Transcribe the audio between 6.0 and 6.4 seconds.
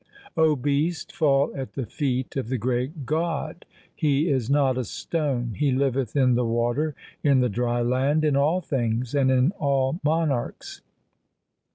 in